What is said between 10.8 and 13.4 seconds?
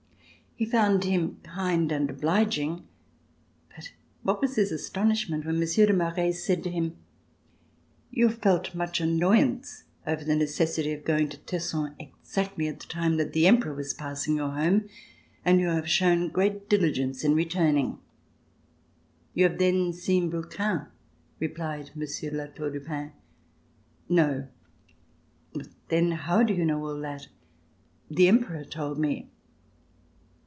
of going to Tesson, exactly at the time that